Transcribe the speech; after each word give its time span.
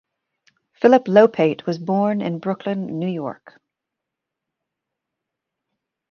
Phillip 0.73 1.05
Lopate 1.07 1.67
was 1.67 1.77
born 1.77 2.21
in 2.23 2.39
Brooklyn, 2.39 2.87
New 2.97 3.05
York. 3.07 3.61